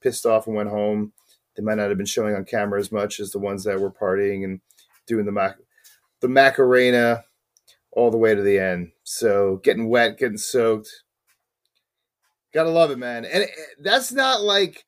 pissed 0.00 0.24
off 0.24 0.46
and 0.46 0.54
went 0.54 0.70
home. 0.70 1.12
They 1.56 1.62
might 1.62 1.76
not 1.76 1.88
have 1.88 1.98
been 1.98 2.06
showing 2.06 2.34
on 2.34 2.44
camera 2.44 2.78
as 2.78 2.92
much 2.92 3.18
as 3.18 3.32
the 3.32 3.38
ones 3.38 3.64
that 3.64 3.80
were 3.80 3.90
partying 3.90 4.44
and 4.44 4.60
doing 5.06 5.26
the 5.26 5.32
mac 5.32 5.56
the 6.20 6.28
Macarena 6.28 7.24
all 7.92 8.10
the 8.10 8.16
way 8.16 8.34
to 8.34 8.42
the 8.42 8.58
end. 8.58 8.92
So 9.04 9.60
getting 9.62 9.88
wet, 9.88 10.18
getting 10.18 10.38
soaked. 10.38 10.90
Gotta 12.54 12.70
love 12.70 12.90
it, 12.90 12.98
man. 12.98 13.24
And 13.24 13.44
it, 13.44 13.50
that's 13.80 14.12
not 14.12 14.42
like 14.42 14.84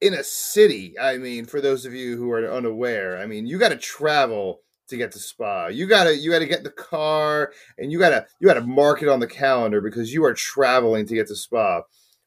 in 0.00 0.14
a 0.14 0.24
city. 0.24 0.98
I 0.98 1.18
mean, 1.18 1.46
for 1.46 1.60
those 1.60 1.84
of 1.84 1.94
you 1.94 2.16
who 2.16 2.30
are 2.30 2.50
unaware, 2.50 3.18
I 3.18 3.26
mean, 3.26 3.46
you 3.46 3.58
got 3.58 3.70
to 3.70 3.76
travel 3.76 4.60
to 4.88 4.96
get 4.96 5.12
to 5.12 5.18
Spa. 5.18 5.68
You 5.68 5.86
gotta 5.86 6.16
you 6.16 6.30
gotta 6.30 6.46
get 6.46 6.64
the 6.64 6.70
car, 6.70 7.52
and 7.78 7.90
you 7.90 7.98
gotta 7.98 8.26
you 8.40 8.48
gotta 8.48 8.60
mark 8.60 9.02
it 9.02 9.08
on 9.08 9.20
the 9.20 9.26
calendar 9.26 9.80
because 9.80 10.12
you 10.12 10.24
are 10.24 10.34
traveling 10.34 11.06
to 11.06 11.14
get 11.14 11.28
to 11.28 11.36
Spa. 11.36 11.82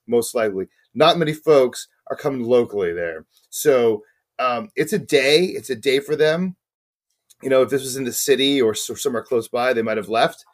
Most 0.08 0.36
likely, 0.36 0.68
not 0.94 1.18
many 1.18 1.34
folks 1.34 1.88
are 2.08 2.16
coming 2.16 2.44
locally 2.44 2.94
there. 2.94 3.26
So 3.50 4.04
um, 4.40 4.70
it's 4.76 4.94
a 4.94 5.00
day. 5.00 5.46
It's 5.46 5.70
a 5.70 5.76
day 5.76 6.00
for 6.00 6.16
them 6.16 6.56
you 7.42 7.50
know, 7.50 7.62
if 7.62 7.70
this 7.70 7.84
was 7.84 7.96
in 7.96 8.04
the 8.04 8.12
city 8.12 8.62
or 8.62 8.76
somewhere 8.76 9.24
close 9.24 9.48
by, 9.48 9.74
they 9.74 9.82
might 9.82 9.98
have 9.98 10.10
left 10.10 10.46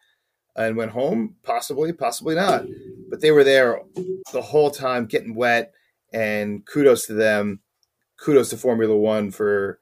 and 0.56 0.78
went 0.78 0.92
home. 0.92 1.36
Possibly, 1.44 1.92
possibly 1.94 2.36
not. 2.36 2.66
But 3.10 3.22
they 3.22 3.32
were 3.32 3.44
there 3.44 3.82
the 4.32 4.42
whole 4.42 4.72
time, 4.72 5.06
getting 5.06 5.36
wet. 5.36 5.74
And 6.14 6.66
kudos 6.66 7.08
to 7.08 7.14
them. 7.14 7.60
Kudos 8.18 8.50
to 8.52 8.58
Formula 8.58 8.96
One 8.96 9.32
for 9.32 9.80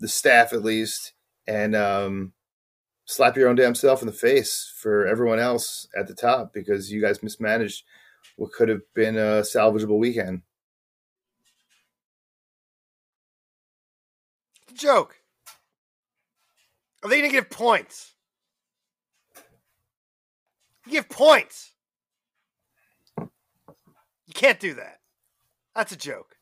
the 0.00 0.08
staff, 0.08 0.52
at 0.52 0.64
least, 0.64 1.12
and 1.46 1.76
um, 1.76 2.32
slap 3.04 3.36
your 3.36 3.48
own 3.48 3.56
damn 3.56 3.74
self 3.74 4.02
in 4.02 4.06
the 4.06 4.12
face 4.12 4.72
for 4.76 5.06
everyone 5.06 5.38
else 5.38 5.86
at 5.96 6.06
the 6.06 6.14
top 6.14 6.52
because 6.52 6.90
you 6.90 7.00
guys 7.00 7.22
mismanaged 7.22 7.84
what 8.36 8.52
could 8.52 8.68
have 8.68 8.82
been 8.94 9.16
a 9.16 9.42
salvageable 9.42 9.98
weekend. 9.98 10.42
Joke. 14.74 15.16
Are 17.02 17.10
they 17.10 17.18
going 17.18 17.30
to 17.30 17.36
give 17.36 17.50
points? 17.50 18.14
Give 20.88 21.08
points. 21.08 21.72
You 23.18 24.34
can't 24.34 24.60
do 24.60 24.74
that. 24.74 25.00
That's 25.74 25.92
a 25.92 25.96
joke. 25.96 26.36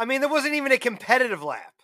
I 0.00 0.06
mean, 0.06 0.22
there 0.22 0.30
wasn't 0.30 0.54
even 0.54 0.72
a 0.72 0.78
competitive 0.78 1.42
lap. 1.42 1.74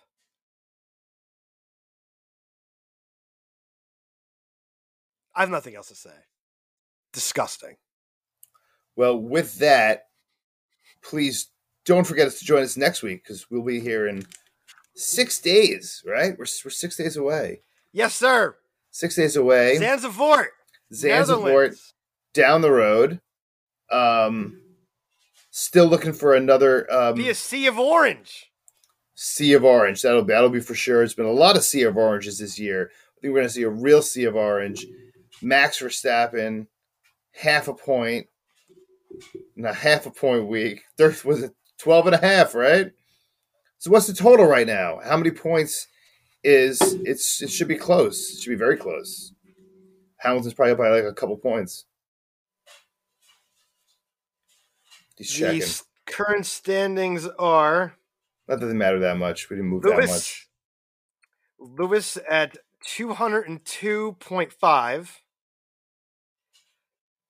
I 5.35 5.41
have 5.41 5.51
nothing 5.51 5.75
else 5.75 5.89
to 5.89 5.95
say. 5.95 6.09
Disgusting. 7.13 7.75
Well, 8.95 9.15
with 9.19 9.59
that, 9.59 10.05
please 11.03 11.51
don't 11.85 12.07
forget 12.07 12.25
us 12.25 12.39
to 12.39 12.45
join 12.45 12.63
us 12.63 12.75
next 12.75 13.03
week 13.03 13.23
because 13.23 13.51
we'll 13.51 13.61
be 13.61 13.79
here 13.79 14.07
in 14.07 14.25
six 14.95 15.39
days, 15.39 16.01
right? 16.03 16.31
We're, 16.31 16.47
we're 16.65 16.71
six 16.71 16.97
days 16.97 17.17
away. 17.17 17.61
Yes, 17.91 18.15
sir. 18.15 18.55
Six 18.89 19.15
days 19.15 19.35
away. 19.35 19.77
Zanzibar 19.77 20.49
Netherlands. 20.91 21.93
down 22.33 22.61
the 22.61 22.71
road. 22.71 23.21
Um, 23.91 24.59
still 25.57 25.87
looking 25.87 26.13
for 26.13 26.35
another 26.35 26.91
um, 26.93 27.15
Be 27.15 27.29
a 27.29 27.35
sea 27.35 27.65
of 27.65 27.79
orange. 27.79 28.51
sea 29.15 29.53
of 29.53 29.63
orange. 29.63 30.01
That'll 30.03 30.23
be 30.23 30.33
that'll 30.33 30.49
be 30.49 30.59
for 30.59 30.75
sure. 30.75 31.01
It's 31.03 31.15
been 31.15 31.25
a 31.25 31.31
lot 31.31 31.57
of 31.57 31.63
sea 31.63 31.83
of 31.83 31.97
oranges 31.97 32.39
this 32.39 32.59
year. 32.59 32.91
I 32.91 33.21
think 33.21 33.33
we're 33.33 33.39
going 33.39 33.47
to 33.47 33.53
see 33.53 33.63
a 33.63 33.69
real 33.69 34.01
sea 34.03 34.25
of 34.25 34.35
orange. 34.35 34.85
Max 35.41 35.81
Verstappen, 35.81 36.67
half 37.31 37.67
a 37.67 37.73
point 37.73 38.27
and 39.55 39.65
a 39.65 39.73
half 39.73 40.05
a 40.05 40.11
point 40.11 40.47
week. 40.47 40.83
There 40.97 41.15
was 41.25 41.43
it 41.43 41.55
12 41.79 42.07
and 42.07 42.15
a 42.15 42.19
half, 42.19 42.53
right? 42.53 42.91
So 43.79 43.89
what's 43.91 44.07
the 44.07 44.13
total 44.13 44.45
right 44.45 44.67
now? 44.67 44.99
How 45.03 45.17
many 45.17 45.31
points 45.31 45.87
is 46.43 46.79
it's 47.03 47.41
it 47.41 47.49
should 47.49 47.67
be 47.67 47.77
close. 47.77 48.31
It 48.31 48.41
should 48.41 48.51
be 48.51 48.55
very 48.55 48.77
close. 48.77 49.33
Hamilton's 50.17 50.53
probably 50.53 50.71
up 50.73 50.77
by 50.77 50.89
like 50.89 51.03
a 51.03 51.13
couple 51.13 51.37
points. 51.37 51.85
Checking. 55.23 55.59
The 55.59 55.81
current 56.05 56.45
standings 56.45 57.27
are 57.39 57.95
Not 58.47 58.59
that 58.59 58.67
they 58.67 58.73
matter 58.73 58.99
that 58.99 59.17
much. 59.17 59.49
We 59.49 59.55
didn't 59.55 59.71
move 59.71 59.81
that 59.83 60.07
much. 60.07 60.47
Lewis 61.59 62.17
at 62.29 62.57
202.5. 62.85 65.09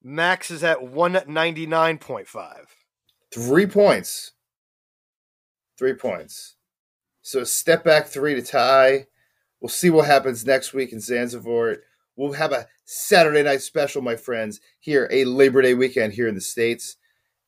Max 0.03 0.51
is 0.51 0.63
at 0.63 0.79
199.5. 0.79 2.55
Three 3.33 3.65
points. 3.65 4.33
Three 5.77 5.93
points. 5.93 6.55
So 7.21 7.43
step 7.43 7.83
back 7.83 8.07
three 8.07 8.35
to 8.35 8.41
tie. 8.41 9.07
We'll 9.59 9.69
see 9.69 9.89
what 9.89 10.05
happens 10.05 10.45
next 10.45 10.73
week 10.73 10.93
in 10.93 11.01
Zanzibar. 11.01 11.77
We'll 12.15 12.33
have 12.33 12.51
a 12.51 12.67
Saturday 12.85 13.43
night 13.43 13.61
special, 13.61 14.01
my 14.01 14.15
friends, 14.15 14.59
here, 14.79 15.07
a 15.11 15.25
Labor 15.25 15.61
Day 15.61 15.73
weekend 15.73 16.13
here 16.13 16.27
in 16.27 16.35
the 16.35 16.41
States, 16.41 16.95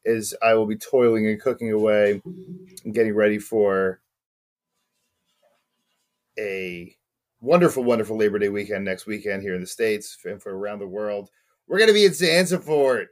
as 0.05 0.33
I 0.41 0.53
will 0.53 0.65
be 0.65 0.77
toiling 0.77 1.27
and 1.27 1.41
cooking 1.41 1.71
away 1.71 2.21
and 2.25 2.93
getting 2.93 3.13
ready 3.13 3.37
for 3.37 4.01
a 6.37 6.95
wonderful, 7.41 7.83
wonderful 7.83 8.17
Labor 8.17 8.39
Day 8.39 8.49
weekend 8.49 8.85
next 8.85 9.05
weekend 9.05 9.43
here 9.43 9.55
in 9.55 9.61
the 9.61 9.67
States 9.67 10.17
and 10.25 10.41
for 10.41 10.57
around 10.57 10.79
the 10.79 10.87
world. 10.87 11.29
We're 11.67 11.77
going 11.77 11.89
to 11.89 11.93
be 11.93 12.05
in 12.05 12.13
Zanzibar 12.13 13.05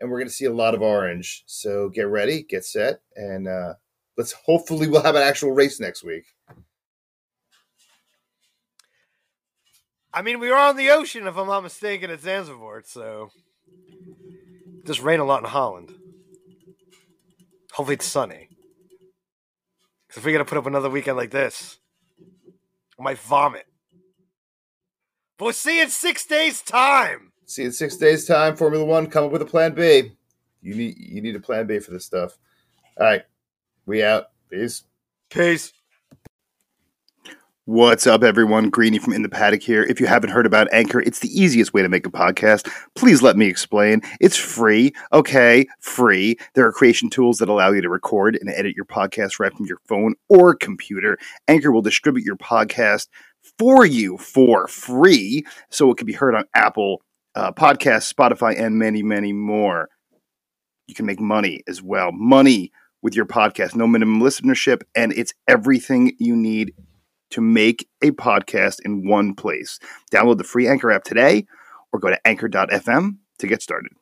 and 0.00 0.10
we're 0.10 0.18
going 0.18 0.28
to 0.28 0.34
see 0.34 0.44
a 0.44 0.52
lot 0.52 0.74
of 0.74 0.82
orange. 0.82 1.44
So 1.46 1.88
get 1.88 2.08
ready, 2.08 2.42
get 2.42 2.64
set, 2.64 3.00
and 3.16 3.48
uh, 3.48 3.74
let's 4.16 4.32
hopefully 4.32 4.88
we'll 4.88 5.02
have 5.02 5.16
an 5.16 5.22
actual 5.22 5.52
race 5.52 5.80
next 5.80 6.04
week. 6.04 6.24
I 10.12 10.22
mean, 10.22 10.38
we 10.38 10.48
were 10.48 10.56
on 10.56 10.76
the 10.76 10.90
ocean, 10.90 11.26
if 11.26 11.36
I'm 11.36 11.48
not 11.48 11.64
mistaken, 11.64 12.08
at 12.10 12.20
Zanzibar, 12.20 12.82
so 12.86 13.30
it 13.66 14.86
just 14.86 15.02
rain 15.02 15.18
a 15.18 15.24
lot 15.24 15.42
in 15.42 15.48
Holland. 15.50 15.92
Hopefully, 17.74 17.94
it's 17.94 18.06
sunny. 18.06 18.50
Because 20.06 20.18
if 20.18 20.24
we 20.24 20.32
got 20.32 20.38
to 20.38 20.44
put 20.44 20.58
up 20.58 20.66
another 20.66 20.88
weekend 20.88 21.16
like 21.16 21.32
this, 21.32 21.78
I 22.98 23.02
might 23.02 23.18
vomit. 23.18 23.66
But 25.36 25.46
we'll 25.46 25.54
see 25.54 25.80
in 25.80 25.88
six 25.88 26.24
days' 26.24 26.62
time. 26.62 27.32
See 27.46 27.62
you 27.62 27.66
in 27.66 27.72
six 27.72 27.96
days' 27.96 28.26
time. 28.26 28.54
Formula 28.54 28.84
One, 28.84 29.08
come 29.08 29.24
up 29.24 29.32
with 29.32 29.42
a 29.42 29.46
plan 29.46 29.74
B. 29.74 30.12
You 30.62 30.74
need 30.76 30.96
you 30.96 31.20
need 31.20 31.34
a 31.34 31.40
plan 31.40 31.66
B 31.66 31.80
for 31.80 31.90
this 31.90 32.04
stuff. 32.04 32.38
All 32.96 33.06
right, 33.06 33.22
we 33.86 34.04
out. 34.04 34.26
Peace. 34.48 34.84
Peace. 35.28 35.72
What's 37.66 38.06
up, 38.06 38.22
everyone? 38.22 38.68
Greeny 38.68 38.98
from 38.98 39.14
In 39.14 39.22
the 39.22 39.28
Paddock 39.30 39.62
here. 39.62 39.82
If 39.82 39.98
you 39.98 40.06
haven't 40.06 40.28
heard 40.28 40.44
about 40.44 40.68
Anchor, 40.70 41.00
it's 41.00 41.20
the 41.20 41.30
easiest 41.30 41.72
way 41.72 41.80
to 41.80 41.88
make 41.88 42.06
a 42.06 42.10
podcast. 42.10 42.70
Please 42.94 43.22
let 43.22 43.38
me 43.38 43.46
explain. 43.46 44.02
It's 44.20 44.36
free, 44.36 44.92
okay? 45.14 45.66
Free. 45.80 46.36
There 46.52 46.66
are 46.66 46.72
creation 46.72 47.08
tools 47.08 47.38
that 47.38 47.48
allow 47.48 47.72
you 47.72 47.80
to 47.80 47.88
record 47.88 48.36
and 48.38 48.50
edit 48.50 48.76
your 48.76 48.84
podcast 48.84 49.40
right 49.40 49.50
from 49.50 49.64
your 49.64 49.78
phone 49.88 50.14
or 50.28 50.54
computer. 50.54 51.16
Anchor 51.48 51.72
will 51.72 51.80
distribute 51.80 52.26
your 52.26 52.36
podcast 52.36 53.08
for 53.58 53.86
you 53.86 54.18
for 54.18 54.68
free, 54.68 55.46
so 55.70 55.90
it 55.90 55.96
can 55.96 56.06
be 56.06 56.12
heard 56.12 56.34
on 56.34 56.44
Apple 56.54 57.00
uh, 57.34 57.50
Podcasts, 57.50 58.12
Spotify, 58.12 58.60
and 58.60 58.78
many, 58.78 59.02
many 59.02 59.32
more. 59.32 59.88
You 60.86 60.94
can 60.94 61.06
make 61.06 61.18
money 61.18 61.62
as 61.66 61.80
well. 61.80 62.12
Money 62.12 62.72
with 63.00 63.16
your 63.16 63.24
podcast, 63.24 63.74
no 63.74 63.86
minimum 63.86 64.20
listenership, 64.20 64.82
and 64.94 65.14
it's 65.14 65.32
everything 65.48 66.14
you 66.18 66.36
need 66.36 66.74
to 67.34 67.40
make 67.40 67.88
a 68.00 68.12
podcast 68.12 68.78
in 68.84 69.08
one 69.08 69.34
place. 69.34 69.80
Download 70.12 70.38
the 70.38 70.44
free 70.44 70.68
Anchor 70.68 70.92
app 70.92 71.02
today 71.02 71.46
or 71.92 71.98
go 71.98 72.08
to 72.08 72.26
anchor.fm 72.26 73.16
to 73.38 73.46
get 73.48 73.60
started. 73.60 73.92